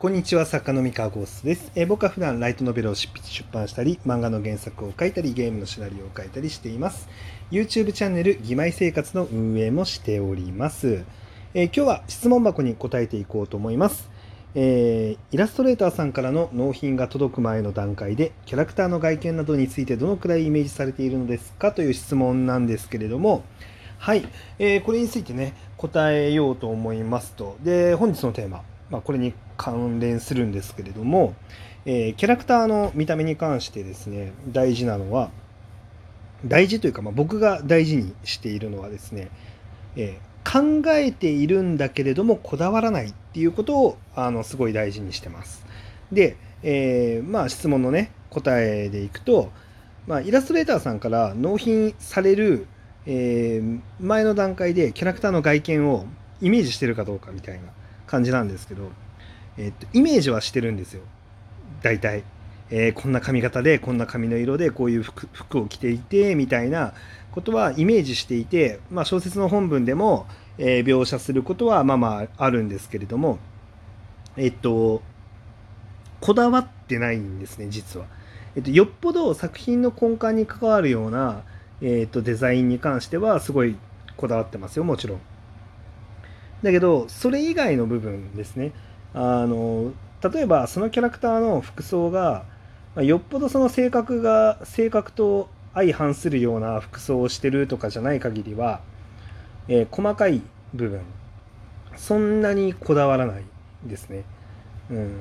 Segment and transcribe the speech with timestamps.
[0.00, 7.08] こんにちは、作家の三河ゴースです、えー、僕は普段ライトノベルを執筆出版したり、漫画の原作を書いたり、ゲームのシナリオを書いたりしています。
[7.50, 11.02] YouTube チャンネル、義妹生活の運営もしております。
[11.52, 14.08] えー、今日は質問箱に答えていこうと思います。
[14.54, 21.72] えー、イラストレーターさんからの納品が届く前の段階で、キャラクターの外見などについてどのくらいイメージされているのですか？
[21.72, 23.42] という質問なんですけれども、
[23.98, 24.24] はい、
[24.60, 27.56] え、これについてね、答えようと思いますと。
[27.64, 31.34] で、本日のテーマ、まあ、これに関連するんですけれども、
[31.84, 35.30] えー、キャラクターの見た目に関してですね大事なのは
[36.46, 39.28] 大事というか、まあ、僕が大事にしているのはですね、
[39.96, 45.66] えー、考えているんだけれどもこだわらないっていうことをあのすごい大事にしてます。
[46.12, 49.50] で、えー、まあ質問のね答えでいくと、
[50.06, 52.66] まあ、イラストレーターさんから納品される、
[53.06, 56.06] えー、前の段階でキャラクターの外見を
[56.40, 57.68] イメージしてるかどうかみたいな
[58.06, 58.90] 感じなんですけど
[59.58, 61.02] えっと、イメージはしてるんですよ。
[61.82, 62.22] 大体、
[62.70, 66.94] えー、こんな髪型でこんな髪の色でこういう服服を着ていてみたいな
[67.32, 70.26] ことはイメージしていて、まあ、小説の本文でも、
[70.58, 73.38] えー、描写することはまあまああるんですけれども
[74.36, 75.02] えっと
[76.20, 78.06] こだわってないんですね実は、
[78.56, 81.42] えっと、よっぽど作品の根幹に関わるような、
[81.80, 83.76] えっと、デザインに関してはすごい
[84.16, 85.20] こだわってますよもちろん。
[86.62, 88.72] だけどそれ以外の部分ですね。
[89.14, 89.92] あの
[90.22, 92.44] 例えばそのキャラクターの服装が
[92.94, 98.80] まよっぽどその性格が性格と相反するような服装をしてるとかじゃない限りは、
[99.68, 100.42] えー、細かい
[100.74, 101.00] 部分
[101.96, 103.44] そんなにこだわらない
[103.84, 104.24] ですね。
[104.90, 105.20] うん、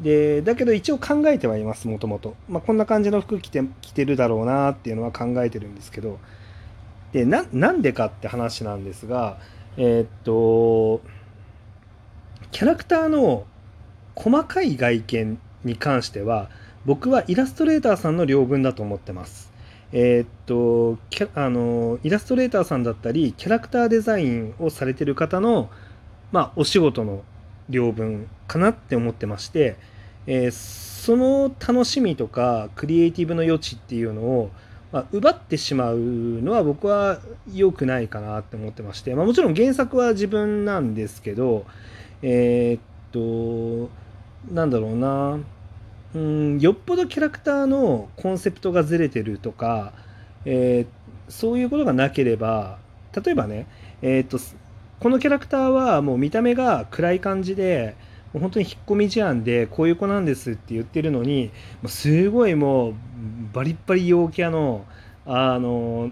[0.00, 6.18] でだけど一応考えてはいますもともと、まあ、こんな感じの服着て着てるだろうなっていうのは考えてるんですけど。
[7.12, 9.38] でなんでかって話なんですが
[9.78, 11.00] えー、っと
[12.50, 13.46] キャラクターの
[14.14, 16.50] 細かい外見に関しては
[16.86, 19.52] 僕はイラストレーターさんの領分だと思ってます。
[19.92, 20.98] えー、っと
[21.34, 25.70] あのイラストレーターさんだったりキャラクターデザインをされてる方の、
[26.30, 27.22] まあ、お仕事の
[27.70, 29.76] 領分かなって思ってまして、
[30.26, 34.50] えー、その楽しみとかクリエイティブの余地っていうのを、
[34.92, 37.20] まあ、奪ってしまうのは僕は
[37.54, 41.64] 良くないかなって思ってまして、まあ、もちろん原作は自分なんですけど
[42.22, 42.80] えー、っ
[43.12, 43.90] と
[44.52, 45.38] なんだろうな。
[46.14, 49.92] うんよっぽどキャラクターのコンセプトがずれてるとか、
[50.46, 52.78] えー、そういうことがなければ
[53.14, 53.66] 例えばね、
[54.00, 54.38] えー、っと
[55.00, 57.94] このキャラクターはもう見た目が暗い感じで
[58.32, 61.50] もう本当に引っ込み思案でこういう子なんですって言ってるのに
[61.86, 62.94] すごいもう
[63.52, 64.86] バリッバリ陽キャの
[65.26, 66.10] あの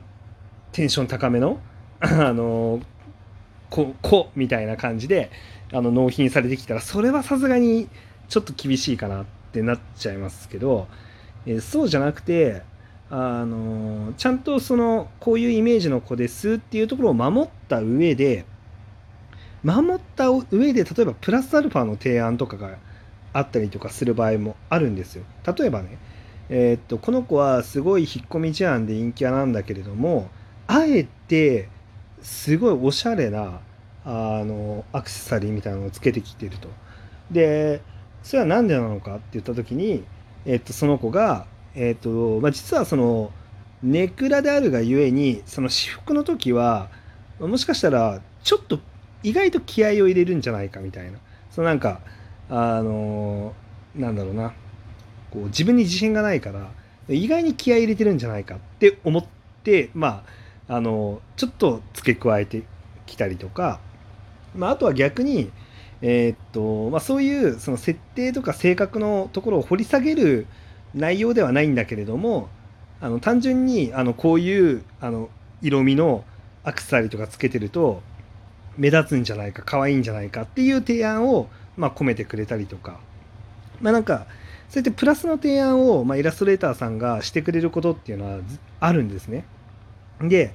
[0.72, 1.59] テンション高めの
[2.00, 2.81] あの
[3.71, 5.31] 子子みたいな感じで
[5.72, 7.88] あの納品されてきたらそれはさすがに
[8.28, 10.88] ちょっと厳しいかなってなっちゃいますけど、
[11.47, 12.62] え、そうじゃなくて
[13.09, 18.44] あのちゃんとそのこういうイメージの子ですっていうところを守った上で
[19.62, 22.78] 守った上で例えばプラスアルファの提案とかが
[23.33, 25.25] あったりとかする場合もあるんですよ。
[25.56, 25.98] 例えばね、
[26.48, 30.31] えー、っとこの子はすごい引っ込み思案で陰キャなんだけれども
[30.66, 31.69] あえて
[32.27, 33.61] すごいおしゃれな
[34.05, 36.69] あのアクセサリーみたいなのをつけてきてると。
[37.31, 37.83] で
[38.25, 40.05] それは何でなのかって言った時に、
[40.45, 43.31] えっと、その子が、えっとまあ、実はその
[43.83, 46.89] ネクラであるがゆえにその私服の時は
[47.39, 48.81] もしかしたらちょっと
[49.23, 51.19] 意外と気合を入れるんじゃないかみたいな
[51.51, 52.01] そのなんか
[52.51, 53.55] あの
[53.95, 54.53] なんだろうな
[55.31, 56.71] こう自分に自信がないから
[57.09, 59.25] 意外に気合入れてるんじゃないかって思っ
[59.63, 62.65] てまああのちょっと付け加えて
[63.06, 63.81] きたりとか
[64.56, 65.50] まあ、あとは逆に、
[66.03, 70.47] えー、っとまあ、そういうその設定とか性格のところを掘り下げる
[70.94, 72.49] 内容ではないんだけれども
[73.00, 75.28] あの単純にあのこういうあの
[75.62, 76.25] 色味の
[76.65, 78.03] アクセサリーとかつけてると
[78.77, 82.98] 目立つんじゃないか可愛いんじゃないかっていう提案を、まあ、込めてくれたりとか
[83.81, 84.27] まあなんか
[84.69, 88.41] そうやってプラスの提案を、まあ、イラストレーターさんがしてくれることっていうのは
[88.80, 89.45] あるんですね。
[90.21, 90.54] で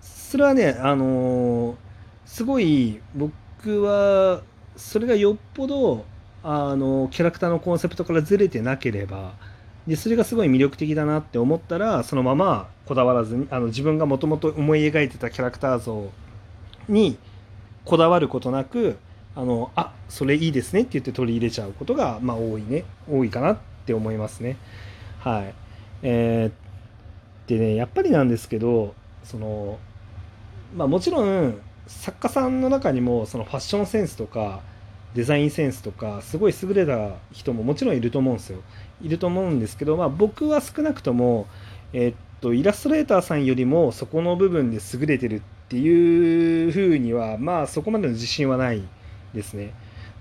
[0.00, 1.88] それはねあのー
[2.28, 4.42] すごい僕は
[4.76, 6.04] それがよっぽど
[6.44, 9.32] あのキャラクターのコンセプトからずれてなければ
[9.86, 16.10] でそれがすごい魅力的だなって思ったらそのままこだわらずにあの自分がもともと思い描いてたキャラクター像
[16.86, 17.18] に
[17.86, 18.98] こだわることなく
[19.34, 24.58] あのあそれいいですねって言って取り入れちゃうことが、まあ、多いね多いかなって思いますね。
[25.20, 25.54] はい
[26.02, 26.67] えー、
[27.48, 29.78] でねやっぱりなんですけどその
[30.76, 31.58] まあもちろん
[31.88, 34.60] 作家さんの中にもそのファッションセンスとか
[35.14, 38.60] デザインセンスとかすごい優れた人ももちろんいると思うんですよ。
[39.00, 41.46] いると思うんですけど、まあ、僕は少なくとも、
[41.92, 48.82] え、っとイラストレーターさんよりもそこの部分で優れてるっていうふうにはまあそこまでの自信はない
[49.34, 49.72] ですね。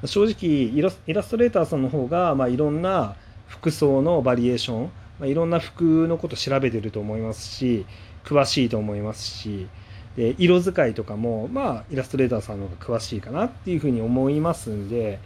[0.05, 3.15] 正直イラストレーターさんの方が、まあ、いろんな
[3.47, 7.85] 服装のバリエーション、まあ、いろんな服のこと調べてると思いますし
[8.23, 9.67] 詳しいと思いますし
[10.15, 15.19] で色使いとかもまあイラストレーターさんの方が詳しいかなっていうふうに思いますんで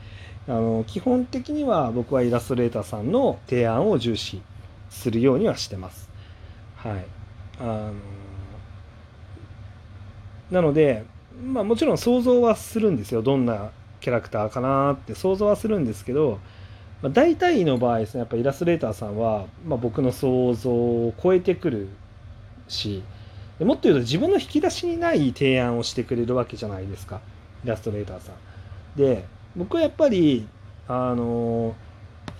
[0.47, 4.41] あの基本的には僕はイラストレーターさんの提案を重視
[4.89, 6.09] するようにはしてます。
[6.75, 7.05] はい、
[7.59, 7.93] あの
[10.49, 11.05] なので、
[11.41, 13.71] まあ、もちろん想像はするんですよどんな
[14.01, 16.39] キャラクターかなって想像はするんですけど、
[17.01, 21.89] まあ、大体の場合ですねやっぱイラストレーターさんは、まあ、僕の想像を超えてくる
[22.67, 23.03] し
[23.59, 27.21] もっと言うと自分の引き出しにない提案をしてくれるわけじゃないですか
[27.63, 28.35] イラストレーターさん。
[28.97, 29.25] で
[29.55, 30.47] 僕はやっぱり
[30.87, 31.75] あの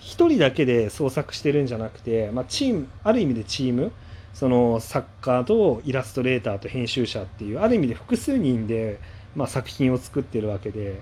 [0.00, 3.92] 一人だけで創作してるんじゃなくて、まあ、チームある意味でチーム
[4.34, 8.98] その作家とイラストレーターと編集者っていうある意味で複数人で、
[9.36, 11.00] まあ、作品を作ってるわけで、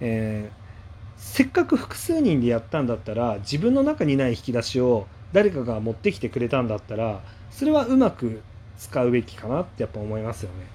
[0.00, 0.57] えー、
[1.18, 7.20] せっかく複数人でやったんだったら自分の中にない引き出しを誰かが持ってきてくれたんだったら
[7.50, 8.40] それはうまく
[8.78, 10.66] 使うべきかなってやっぱ思いますよね。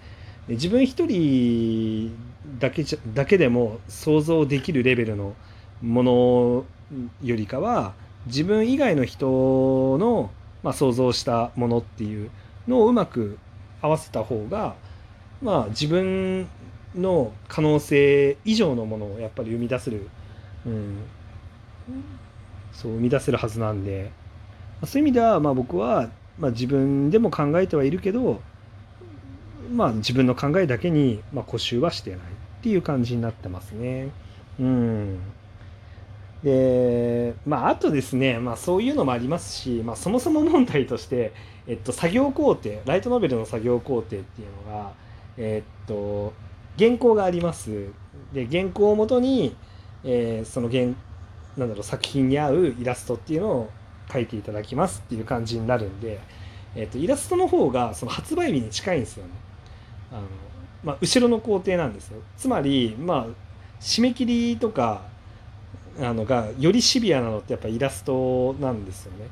[0.48, 2.16] で自分一人
[2.60, 5.34] だけじゃだけでも想像できるレベルの
[5.82, 6.66] もの
[7.24, 7.94] よりかは
[8.26, 10.32] 自分以外の人の、
[10.62, 12.30] まあ、想像したものっていう
[12.68, 13.38] のをうまく
[13.82, 14.76] 合わせた方が、
[15.42, 16.48] まあ、自分
[16.96, 20.08] の可能性以上のものをやっぱり生み出せる、
[20.66, 20.98] うん、
[22.72, 24.12] そう生み出せるはずなんで
[24.82, 28.42] まそういう意味ではまあ僕はまあ、自分でも考えてはいるけど、
[29.72, 32.22] まあ、自分の考えだけに、まあ、固執はしてないっ
[32.64, 34.10] ていう感じになってますね。
[34.60, 35.20] うん。
[36.44, 41.34] で、まあ、あとですね、まあ、そういうのもありますし、まあ、そもそも問題として、
[41.68, 44.92] えっと、作業工程、ライトノベルの作業工程っていうのが、
[45.38, 46.34] えっと、
[46.78, 47.90] 原稿があります。
[48.34, 49.56] で、原稿をもとに、
[50.04, 50.86] えー、その原、
[51.58, 53.70] なんだろう、作品に合うイラストっていうのを
[54.12, 56.20] 書いていただきますっていう感じになるんで、
[56.76, 59.32] えー、とイラストの方がその発売日に近いんですよね。
[60.12, 60.22] あの
[60.84, 62.22] まあ、後ろの工程なんですよ。
[62.38, 63.28] つまり、まあ、
[63.80, 65.04] 締め切りとか
[66.00, 69.28] あのがよりシビアなのってやっぱイラストなんですよね。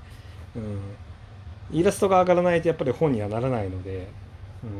[1.72, 4.08] うん、イラストが上がらないとやっぱり本にはならないので。
[4.64, 4.72] うん、っ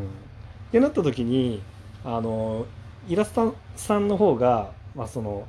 [0.72, 1.62] てなった時に
[2.06, 2.66] あの
[3.08, 5.48] イラストさんの方が、まあ、その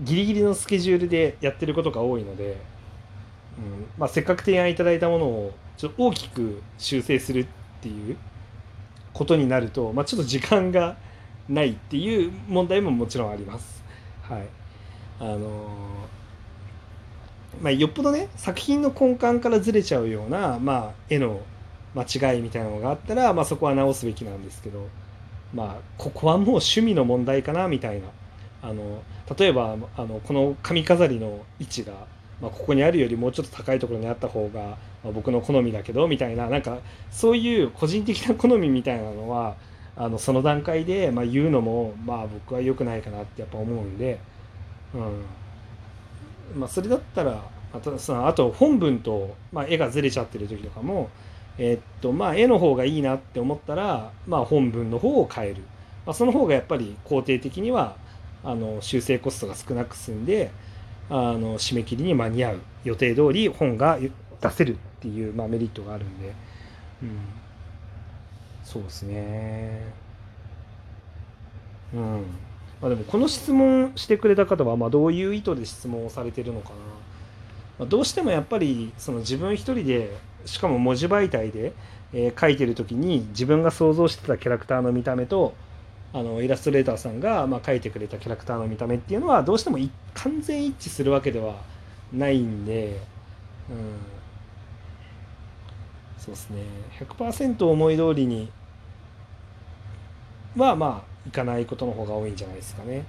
[0.00, 2.56] ギリギリのスケジュールでやってることが多いので、
[3.58, 7.46] うんまあ、せっかく提案いただいたものをちょっと大きく修正するっ
[7.80, 8.16] ていう
[9.12, 10.96] ことになると、まあ、ちょっと時間が
[11.48, 13.82] ないっていう問題ももちろんあります。
[14.22, 14.46] はい
[15.18, 15.68] あの、
[17.62, 21.40] まあ、よっぽどね作品の根幹からずれちゃうような、まあ、絵の
[21.94, 24.88] 間違いみたいなのがあったら、まあ、そこは直すべきなんですけど、
[25.54, 28.08] まあ、ここはもう趣味の問題かなみたいな
[28.62, 29.02] あの
[29.38, 31.92] 例えばあのこの髪飾りの位置が、
[32.40, 34.60] まあ、ここにあるよりもうちょっと高いところにあった方が、
[35.04, 36.78] まあ、僕の好みだけどみたいななんか
[37.10, 39.56] そういう個人的な好みみたいなのは
[39.96, 44.18] あのその段階で、まあ、言うのも、まあ、僕は良くないかなってやっぱ思うんで、
[44.94, 46.60] うん。
[46.60, 47.42] まあ、それだったら
[47.72, 51.08] あとそのあと本文と、まあ、絵がずれちゃってる時とかも、
[51.58, 55.62] えー、っとまあ、絵の方がいいなって思ったら、まあ、本文の方を変える、
[56.04, 57.96] まあ、その方がやっぱり肯定的には
[58.46, 60.52] あの修正コストが少なく済んで
[61.10, 63.98] あの締め切りに間に合う予定通り本が
[64.40, 66.32] 出せるっていう、まあ、メリットがあるんで、
[67.02, 67.18] うん、
[68.64, 69.82] そうですね。
[71.92, 72.24] うん。
[72.80, 76.74] まあ、でもこの質問してくれた方はまあどういう意図で質問をされてるのかな、
[77.78, 81.72] まあ、どうしてもやっぱりその自分一人でしかも文字媒体で、
[82.12, 85.54] えー、書いてる時に自分が想像してたキャラクターの見た目と
[86.16, 89.76] あのイラストレーターさんが、まあ、描いてくれたキャラクターの見た目っていうのはどうしても
[90.14, 91.56] 完全一致するわけでは
[92.10, 92.98] ないんで、
[93.68, 93.98] うん、
[96.18, 96.62] そうですね
[97.00, 98.50] 100%思い通りに
[100.56, 103.04] はまあいかないことの方が多いんじゃないですかね。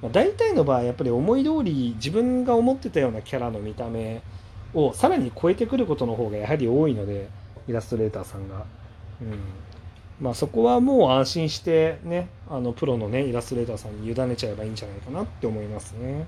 [0.00, 4.22] まあ、大体の場合やっぱり思い通り自分が思ってたようなキャラの見た目
[4.72, 7.28] をさらに超えてくることの方がやはり多いので
[7.66, 8.64] イラストレーターさんが。
[9.20, 9.67] うん
[10.20, 16.26] まあ、そこはもう安心してねあのプロのねイラストレーターさんに委ねちゃえばいいんじゃないかなって思いますね。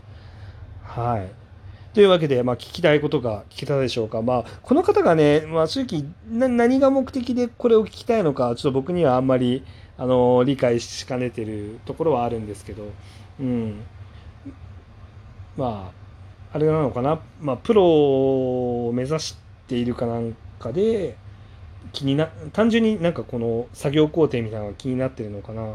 [0.84, 1.50] はい
[1.92, 4.22] というわけで、まあ、聞きたいことが聞けたでしょうか。
[4.22, 9.64] まあ、この方がね、まあ、正直何が目的でこれを聞きたいのか、ちょっと僕にはあんまり、
[9.98, 12.84] あの、理解しかねてるところはあるんですけど、
[13.40, 13.82] うん。
[15.56, 15.90] ま
[16.52, 21.16] あ、あれなのかな、まあ、プロを目指しているかなんかで、
[21.92, 25.74] 気にな、単純になんかこの作業工程みたいなのが気になってるのかな。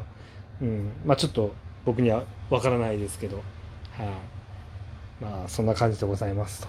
[0.61, 0.91] うん。
[1.05, 1.53] まあちょっと
[1.85, 3.37] 僕にはわからないですけど。
[3.37, 4.07] はい、
[5.21, 6.67] まあそんな感じでございますと。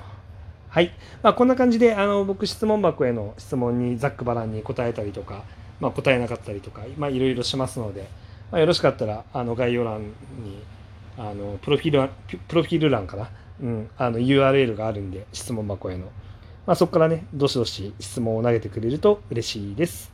[0.69, 0.93] はい。
[1.23, 5.45] まあこんな感じで、あの、僕質問箱への質問にざっくばらんに答えたりとか、
[5.81, 8.09] まあ答えなかったりとか、まあいろいろしますので、
[8.51, 10.63] まあ、よろしかったら、あの、概要欄に、
[11.19, 12.11] あの、プロフィール欄、
[12.49, 13.31] プロフィール欄かな。
[13.61, 13.91] うん。
[13.97, 16.07] あの、URL があるんで、質問箱への。
[16.67, 20.13] まあそこからね、どしどし質問を投げてくれると嬉しいです。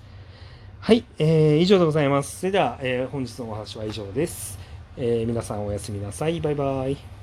[0.80, 1.04] はい。
[1.18, 2.40] えー、以上でございます。
[2.40, 4.58] それでは、えー本日のお話は以上です。
[4.96, 6.40] えー皆さんおやすみなさい。
[6.40, 7.21] バイバイ。